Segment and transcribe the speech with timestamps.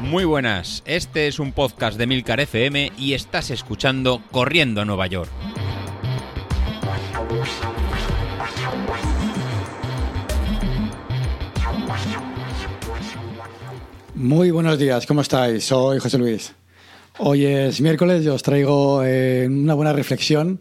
[0.00, 5.06] Muy buenas, este es un podcast de Milcar FM y estás escuchando Corriendo a Nueva
[5.08, 5.30] York.
[14.14, 15.64] Muy buenos días, ¿cómo estáis?
[15.64, 16.54] Soy José Luis.
[17.18, 20.60] Hoy es miércoles y os traigo eh, una buena reflexión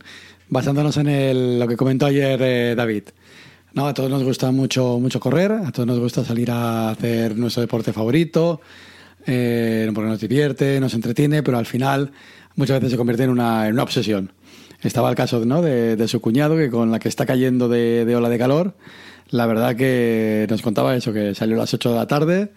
[0.50, 3.04] basándonos en lo que comentó ayer eh, David.
[3.76, 7.38] No, a todos nos gusta mucho, mucho correr, a todos nos gusta salir a hacer
[7.38, 8.62] nuestro deporte favorito,
[9.26, 12.14] eh, porque nos divierte, nos entretiene, pero al final
[12.56, 14.32] muchas veces se convierte en una, en una obsesión.
[14.82, 15.62] Estaba el caso ¿no?
[15.62, 18.76] de, su cuñado, que con la que está cayendo de, ola de calor,
[19.30, 22.54] la verdad que nos contaba eso, que salió a las 8 de la tarde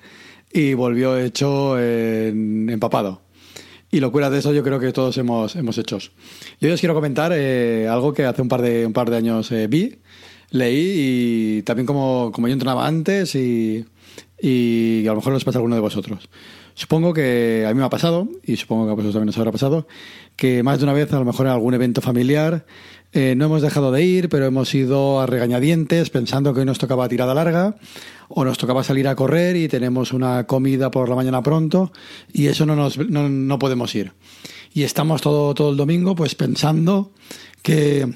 [0.53, 3.23] y volvió hecho empapado.
[3.91, 5.99] Y locura de eso yo creo que todos hemos, hemos hecho.
[6.61, 9.51] Yo os quiero comentar eh, algo que hace un par de, un par de años
[9.51, 9.99] eh, vi,
[10.51, 13.85] leí y también como, como yo entrenaba antes y,
[14.41, 16.29] y a lo mejor les pasa a alguno de vosotros.
[16.75, 19.51] Supongo que a mí me ha pasado, y supongo que a vosotros también os habrá
[19.51, 19.89] pasado,
[20.37, 22.65] que más de una vez a lo mejor en algún evento familiar
[23.13, 26.79] eh, no hemos dejado de ir, pero hemos ido a regañadientes pensando que hoy nos
[26.79, 27.77] tocaba tirada larga
[28.29, 31.91] o nos tocaba salir a correr y tenemos una comida por la mañana pronto
[32.33, 34.13] y eso no, nos, no, no podemos ir.
[34.75, 37.11] Y estamos todo, todo el domingo pues pensando
[37.63, 38.07] que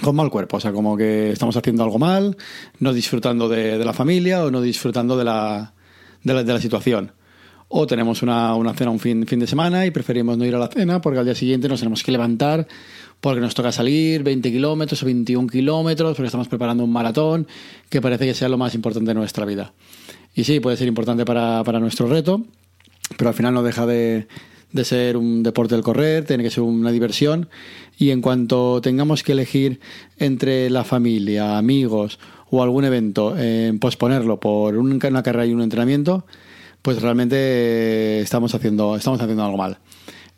[0.00, 2.36] con mal cuerpo, o sea, como que estamos haciendo algo mal,
[2.78, 5.74] no disfrutando de, la familia o no disfrutando de la,
[6.22, 7.12] de la, de la situación.
[7.68, 10.58] O tenemos una, una cena un fin, fin de semana y preferimos no ir a
[10.58, 12.66] la cena porque al día siguiente nos tenemos que levantar
[13.20, 17.46] porque nos toca salir 20 kilómetros o 21 kilómetros porque estamos preparando un maratón
[17.88, 19.72] que parece que sea lo más importante de nuestra vida.
[20.34, 22.42] Y sí, puede ser importante para, para nuestro reto,
[23.16, 24.26] pero al final no deja de,
[24.72, 27.48] de ser un deporte del correr, tiene que ser una diversión
[27.98, 29.80] y en cuanto tengamos que elegir
[30.18, 32.18] entre la familia, amigos
[32.50, 36.26] o algún evento, eh, posponerlo por un- una carrera y un entrenamiento,
[36.82, 39.78] pues realmente eh, estamos haciendo, estamos haciendo algo mal.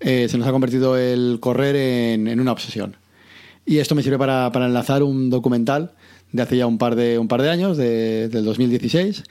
[0.01, 2.97] Eh, se nos ha convertido el correr en, en una obsesión.
[3.67, 5.93] Y esto me sirve para, para enlazar un documental
[6.33, 9.23] de hace ya un par de, un par de años, de- del 2016,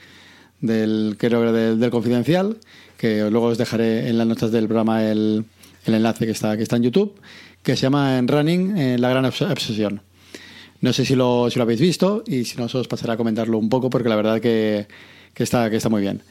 [0.66, 2.56] del, creo que del, del Confidencial,
[2.96, 5.44] que luego os dejaré en las notas del programa el,
[5.84, 7.14] el enlace que está, que está en YouTube,
[7.62, 10.00] que se llama En Running, eh, La Gran Obs- Obsesión.
[10.80, 13.58] No sé si lo, si lo habéis visto y si no, os pasaré a comentarlo
[13.58, 14.86] un poco porque la verdad que,
[15.32, 16.22] que está, que está muy bien.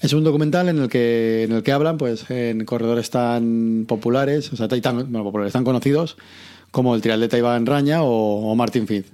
[0.00, 4.52] Es un documental en el que, en el que hablan pues, en corredores tan populares,
[4.52, 6.16] o sea, tan, bueno, populares, tan conocidos
[6.70, 9.06] como el triatleta Iván Raña o, o Martin Fitz.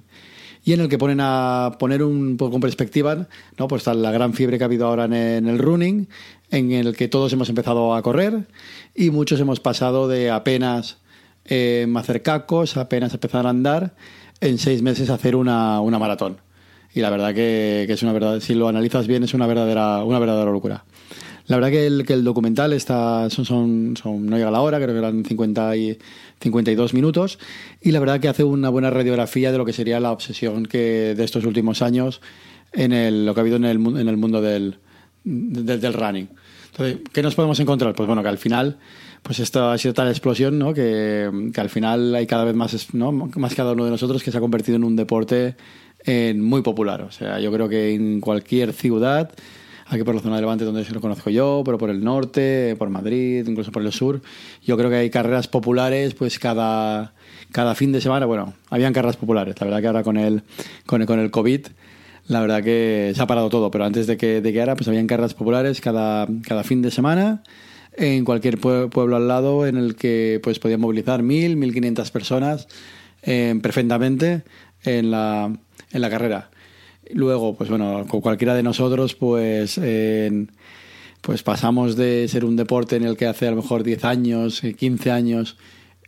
[0.64, 3.69] Y en el que ponen a poner un poco en perspectiva ¿no?
[3.69, 6.08] pues está la gran fiebre que ha habido ahora en, el running,
[6.50, 8.47] en el que todos hemos empezado a correr
[8.94, 10.98] y muchos hemos pasado de apenas
[11.44, 13.94] eh, hacer cacos, apenas empezar a andar,
[14.41, 16.38] en seis meses hacer una, una maratón.
[16.94, 20.02] Y la verdad que, que es una verdad, si lo analizas bien, es una verdadera,
[20.04, 20.84] una verdadera locura.
[21.47, 24.60] La verdad que el, que el documental está, son, son, son- no llega a la
[24.62, 25.99] hora, creo que eran 50 y
[26.41, 27.38] 52 minutos,
[27.82, 31.15] y la verdad que hace una buena radiografía de lo que sería la obsesión que
[31.15, 32.21] de estos últimos años
[32.72, 34.78] en el, lo que ha habido en el, en el mundo del,
[35.25, 36.28] del, del running.
[36.72, 37.94] Entonces, ¿qué nos podemos encontrar?
[37.94, 38.78] Pues bueno, que al final,
[39.22, 40.75] pues esto ha sido tal explosión, ¿no?
[40.75, 43.12] Que, que al final hay cada vez más, ¿no?
[43.12, 45.55] Más cada uno de nosotros que se ha convertido en un deporte
[46.05, 47.03] eh, muy popular.
[47.03, 49.31] O sea, yo creo que en cualquier ciudad,
[49.86, 52.74] aquí por la zona de Levante donde se lo conozco yo, pero por el norte,
[52.78, 54.22] por Madrid, incluso por el sur,
[54.62, 57.12] yo creo que hay carreras populares, pues cada,
[57.52, 59.54] cada fin de semana, bueno, habían carreras populares.
[59.60, 60.42] La verdad que ahora con el,
[60.86, 61.66] con el, con el COVID
[62.26, 64.88] la verdad que se ha parado todo, pero antes de que, de que ahora, pues
[64.88, 67.42] habían carreras populares cada, cada fin de semana
[67.96, 72.10] en cualquier pue- pueblo al lado en el que pues podían movilizar mil, mil quinientas
[72.10, 72.66] personas
[73.22, 74.42] eh, perfectamente
[74.84, 75.52] en la,
[75.92, 76.50] en la carrera.
[77.12, 79.78] Luego, pues bueno, con cualquiera de nosotros, pues,
[81.20, 84.62] pues pasamos de ser un deporte en el que hace a lo mejor 10 años,
[84.62, 85.56] eh, 15 años,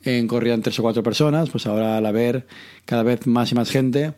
[0.04, 2.46] en corrían tres o cuatro personas, pues ahora al haber
[2.84, 4.12] cada vez más y más gente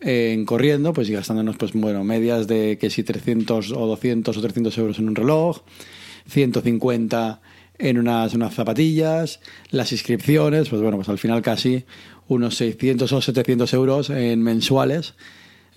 [0.00, 4.40] en corriendo, pues y gastándonos, pues bueno, medias de que si 300 o 200 o
[4.40, 5.62] 300 euros en un reloj,
[6.28, 7.40] 150
[7.78, 9.40] en unas, unas zapatillas,
[9.70, 11.84] las inscripciones, pues bueno, pues al final casi
[12.28, 15.14] unos 600 o 700 euros en mensuales,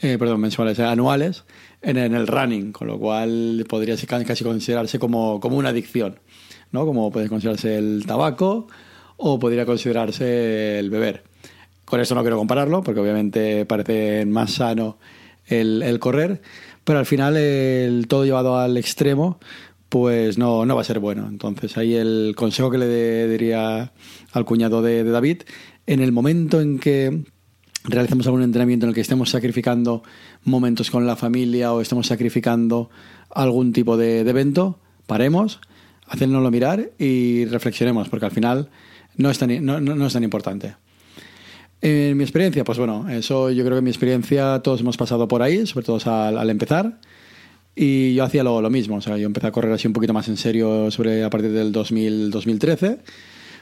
[0.02, 1.44] eh, perdón, mensuales, eh, anuales,
[1.82, 6.20] en, el running, con lo cual podría casi considerarse como, como una adicción,
[6.72, 6.86] ¿no?
[6.86, 8.68] Como puede considerarse el tabaco
[9.18, 11.24] o podría considerarse el beber.
[11.84, 14.98] Con esto no quiero compararlo, porque obviamente parece más sano
[15.48, 16.42] el, correr,
[16.84, 19.40] pero al final el todo llevado al extremo,
[19.90, 21.28] pues no, no va a ser bueno.
[21.28, 23.92] Entonces ahí el consejo que le diría
[24.32, 25.42] al cuñado de David,
[25.88, 27.24] en el momento en que
[27.84, 30.04] realizamos algún entrenamiento en el que estemos sacrificando
[30.44, 32.90] momentos con la familia o estemos sacrificando
[33.30, 35.60] algún tipo de, evento, paremos,
[36.08, 38.70] hacérnoslo mirar y reflexionemos, porque al final
[39.18, 40.76] no es tan, no, es tan importante.
[41.82, 45.28] En mi experiencia, pues bueno, eso yo creo que en mi experiencia todos hemos pasado
[45.28, 47.00] por ahí, sobre todo al, empezar.
[47.76, 50.12] Y yo hacía lo, lo, mismo, o sea, yo empecé a correr así un poquito
[50.12, 52.98] más en serio sobre a partir del 2000, 2013,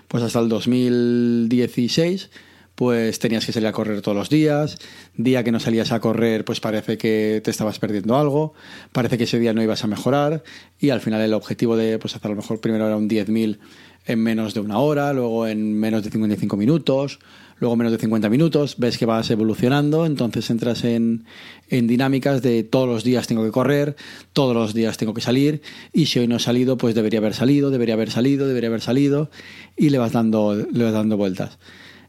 [0.08, 2.32] pues hasta el 2016
[2.78, 4.78] pues tenías que salir a correr todos los días,
[5.16, 8.54] día que no salías a correr pues parece que te estabas perdiendo algo,
[8.92, 10.44] parece que ese día no ibas a mejorar.
[10.80, 13.58] Y al final el objetivo de pues hacer a lo mejor primero era un 10.000
[14.06, 17.18] en menos de una hora, luego en menos de 55 minutos,
[17.58, 21.26] luego menos de 50 minutos, ves que vas evolucionando, entonces entras en,
[21.70, 23.96] en, dinámicas de todos los días tengo que correr,
[24.34, 25.64] todos los días tengo que salir,
[25.94, 28.82] y si hoy no he salido, pues debería haber salido, debería haber salido, debería haber
[28.82, 29.32] salido,
[29.76, 31.58] y le vas dando, le vas dando vueltas.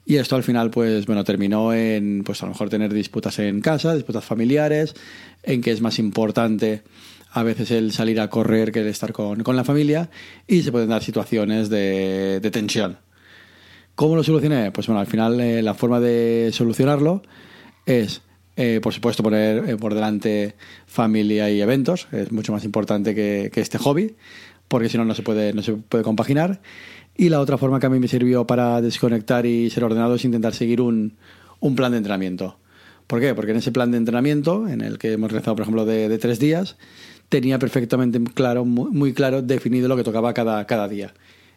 [0.09, 3.61] Y esto al final, pues bueno, terminó en, pues a lo mejor tener disputas en
[3.61, 4.95] casa, disputas familiares,
[5.43, 6.83] en que es más importante
[7.31, 10.09] a veces el salir a correr que el estar con, la familia
[10.47, 12.97] y se pueden dar situaciones de, tensión.
[13.97, 14.73] ¿Cómo lo solucioné?
[14.73, 17.21] Pues bueno, al final eh, la forma de solucionarlo
[17.85, 18.23] es,
[18.57, 20.55] eh, por supuesto, poner eh, por delante
[20.87, 22.09] familia y eventos.
[22.13, 24.17] Es mucho más importante que, que este hobby,
[24.69, 26.61] porque si no, no se puede, no se puede compaginar.
[27.17, 30.25] Y la otra forma que a mí me sirvió para desconectar y ser ordenado es
[30.25, 31.17] intentar seguir un,
[31.75, 32.59] plan de entrenamiento.
[33.09, 33.35] ¿Por qué?
[33.35, 36.39] Porque en ese plan de entrenamiento, en el que hemos realizado, por ejemplo, de, tres
[36.39, 36.77] días,
[37.29, 41.13] tenía perfectamente claro, muy, claro, definido lo que tocaba cada, cada día.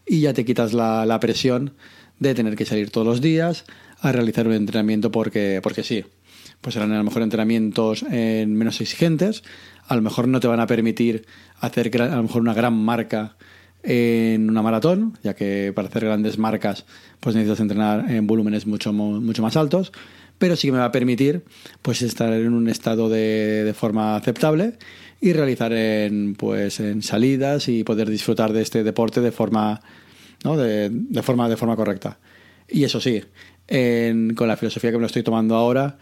[0.08, 1.74] Y ya te quitas la, la, presión
[2.20, 3.66] de tener que salir todos los días
[4.00, 6.06] a realizar un entrenamiento porque, porque sí.
[6.62, 9.44] Pues serán a lo mejor entrenamientos menos exigentes,
[9.88, 11.26] a lo mejor no te van a permitir
[11.60, 13.36] hacer a lo mejor una gran marca
[13.84, 16.86] en una maratón, ya que para hacer grandes marcas
[17.20, 19.92] pues necesitas entrenar en volúmenes mucho, mucho más altos,
[20.38, 21.44] pero sí que me va a permitir
[21.82, 24.78] pues estar en un estado de, de forma aceptable
[25.22, 29.82] y realizar en, pues, en salidas y poder disfrutar de este deporte de forma,
[30.44, 30.58] ¿no?
[30.58, 32.18] de, de forma, de forma correcta.
[32.68, 33.22] Y eso sí,
[34.36, 36.00] con la filosofía que me lo estoy tomando ahora,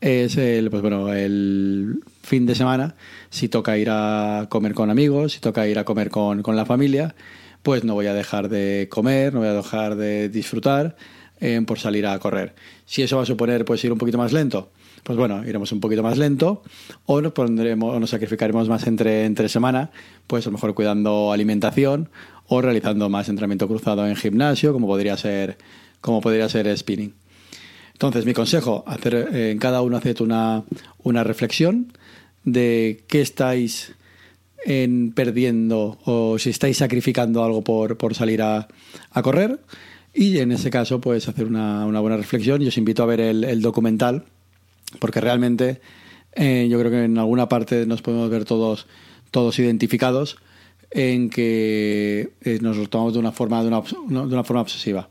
[0.00, 2.96] es el, pues bueno, el fin de semana,
[3.30, 6.66] si toca ir a comer con amigos, si toca ir a comer con, con la
[6.66, 7.14] familia,
[7.62, 10.96] pues no voy a dejar de comer, no voy a dejar de disfrutar
[11.40, 12.54] eh, por salir a correr.
[12.84, 14.70] Si eso va a suponer pues ir un poquito más lento,
[15.02, 16.62] pues bueno, iremos un poquito más lento
[17.04, 19.90] o nos pondremos o nos sacrificaremos más entre, entre semana,
[20.26, 22.08] pues a lo mejor cuidando alimentación
[22.46, 25.58] o realizando más entrenamiento cruzado en gimnasio, como podría ser,
[26.00, 27.14] como podría ser spinning.
[27.96, 30.64] Entonces, mi consejo, hacer eh, en cada uno hacer una,
[31.02, 31.94] una reflexión
[32.44, 33.94] de qué estáis
[34.66, 38.68] en perdiendo o si estáis sacrificando algo por, por salir a,
[39.12, 39.60] a, correr.
[40.12, 42.60] Y en ese caso, pues hacer una, una buena reflexión.
[42.60, 44.24] Y os invito a ver el, el documental,
[44.98, 45.80] porque realmente
[46.34, 48.86] eh, yo creo que en alguna parte nos podemos ver todos,
[49.30, 50.36] todos identificados
[50.90, 55.08] en que eh, nos lo tomamos de una forma, de una, de una forma obsesiva.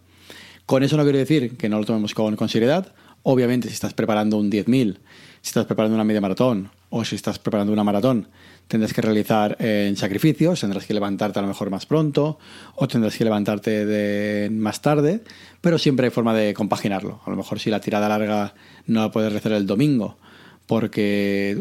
[0.66, 2.94] Con eso no quiero decir que no lo tomemos con, con seriedad.
[3.24, 4.98] Obviamente, si estás preparando un 10.000,
[5.42, 8.30] si estás preparando una media maratón o si estás preparando una maratón,
[8.68, 12.40] tendrás que realizar eh, sacrificios, tendrás que levantarte a lo mejor más pronto
[12.76, 15.22] o tendrás que levantarte más tarde,
[15.62, 17.22] pero siempre hay forma de compaginarlo.
[17.26, 18.54] A lo mejor si la tirada larga
[18.88, 20.18] no la puedes realizar el domingo
[20.66, 21.58] porque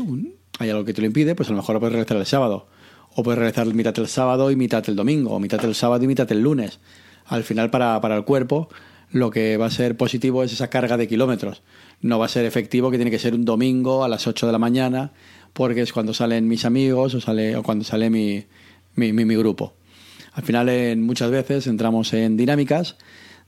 [0.59, 2.67] hay algo que te lo impide, pues a lo mejor lo puedes realizar el sábado.
[3.17, 6.07] O puedes realizar mitad el sábado y mitad el domingo, o mitad el sábado y
[6.07, 6.81] mitad el lunes.
[7.27, 8.69] Al final para, para el cuerpo
[9.15, 11.63] lo que va a ser positivo es esa carga de kilómetros.
[12.01, 14.53] No va a ser efectivo que tiene que ser un domingo a las 8 de
[14.53, 15.13] la mañana,
[15.53, 18.45] porque es cuando salen mis amigos o, sale, o cuando sale mi,
[18.97, 19.75] mi, mi, grupo.
[20.33, 22.97] Al final, en, muchas veces entramos en dinámicas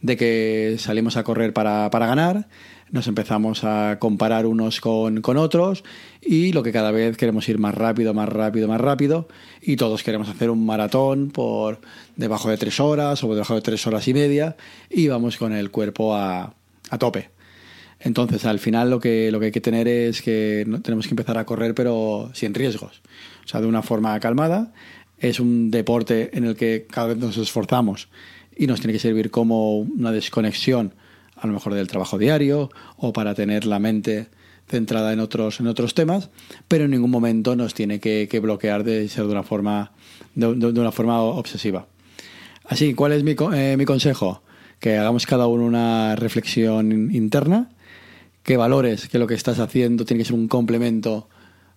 [0.01, 2.49] de que salimos a correr para, para ganar,
[2.91, 5.83] nos empezamos a comparar unos con, con, otros
[6.23, 9.29] y lo que cada vez queremos ir más rápido, más rápido, más rápido
[9.61, 11.81] y todos queremos hacer un maratón por
[12.15, 14.57] debajo de tres horas o debajo de tres horas y media
[14.89, 16.55] y vamos con el cuerpo a,
[16.91, 17.31] a tope.
[17.99, 21.39] Entonces, al final lo que, lo que hay que tener es que tenemos que empezar
[21.39, 23.03] a correr pero sin riesgos,
[23.45, 24.73] o sea, de una forma calmada.
[25.19, 28.09] Es un deporte en el que cada vez nos esforzamos
[28.57, 30.95] y nos tiene que servir como una desconexión
[31.37, 34.29] a lo mejor del trabajo diario o para tener la mente
[34.69, 36.31] centrada en otros, en otros temas,
[36.67, 39.93] pero en ningún momento nos tiene que, bloquear de ser de una forma,
[40.35, 41.87] de, una forma obsesiva.
[42.65, 44.43] Así, ¿cuál es mi, eh, mi consejo?
[44.81, 47.71] Que hagamos cada uno una reflexión interna,
[48.43, 51.29] que valores que lo que estás haciendo tiene que ser un complemento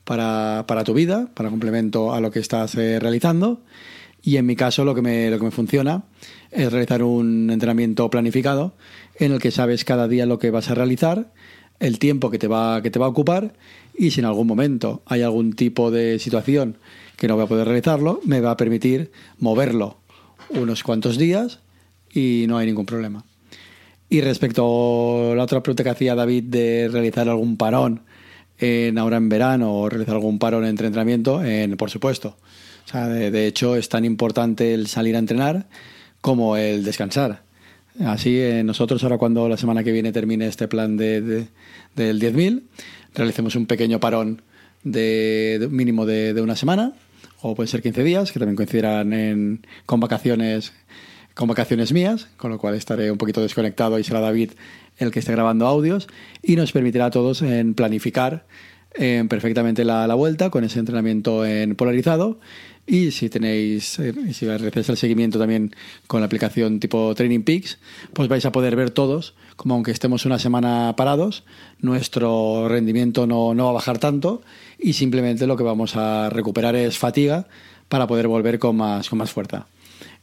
[0.03, 3.62] para, para tu vida, para complemento a lo que estás eh, realizando.
[4.21, 6.03] Y en mi caso lo que, me, lo que me funciona
[6.51, 8.73] es realizar un entrenamiento planificado
[9.17, 11.31] en el que sabes cada día lo que vas a realizar
[11.79, 13.53] el tiempo que te va, que te va a ocupar
[13.97, 16.77] y si en algún momento hay algún tipo de situación
[17.17, 19.97] que no voy a poder realizarlo, me va a permitir moverlo
[20.49, 21.59] unos cuantos días
[22.13, 23.25] y no hay ningún problema.
[24.09, 28.01] Y respecto a la otra pregunta que hacía David de realizar algún parón
[28.57, 32.38] en, ahora en verano o realizar algún parón entre entrenamiento, en, por supuesto.
[32.89, 35.67] O sea, de, hecho, es tan importante el salir a entrenar
[36.22, 37.43] como el descansar.
[38.03, 41.22] Así, eh, nosotros ahora cuando la semana que viene termine este plan de,
[41.96, 42.63] del 10.000,
[43.13, 44.41] realicemos un pequeño parón
[44.84, 46.93] de, mínimo de, una semana,
[47.41, 50.74] o puede ser 15 días, que también coincidirán en, con vacaciones
[51.36, 54.51] con vacaciones mías, con lo cual estaré un poquito desconectado y será David
[54.98, 56.08] el que esté grabando audios
[56.41, 58.46] y nos permitirá a todos en planificar
[58.91, 62.39] perfectamente la, la, vuelta con ese entrenamiento en polarizado
[62.89, 65.75] y si tenéis, eh, si realizáis el seguimiento también
[66.08, 67.77] con la aplicación tipo Training Peaks,
[68.13, 71.43] pues vais a poder ver todos, como aunque estemos una semana parados,
[71.79, 74.41] nuestro rendimiento no, no va a bajar tanto
[74.79, 77.48] y simplemente lo que vamos a recuperar es fatiga
[77.89, 79.67] para poder volver con más, con más fuerza.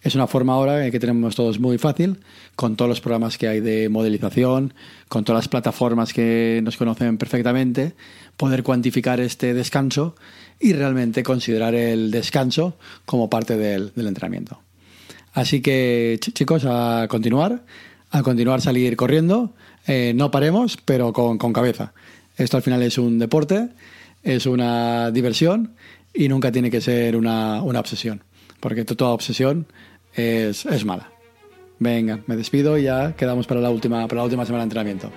[0.07, 2.21] Es una forma ahora que tenemos todos muy fácil,
[2.55, 4.73] con todos los programas que hay de modelización,
[5.09, 7.93] con todas las plataformas que nos conocen perfectamente,
[8.37, 10.15] poder cuantificar este descanso
[10.61, 14.61] y realmente considerar el descanso como parte del, entrenamiento.
[15.33, 17.65] Así que chicos, a continuar,
[18.13, 19.55] a continuar salir corriendo,
[19.89, 21.95] eh, no paremos, pero con, cabeza.
[22.37, 23.71] Esto al final es un deporte,
[24.23, 25.73] es una diversión
[26.15, 28.23] y nunca tiene que ser una, una obsesión
[28.61, 29.67] porque toda obsesión
[30.17, 31.13] es, es mala.
[31.79, 35.11] Venga, me despido y ya quedamos para la última, para la última semana de entrenamiento.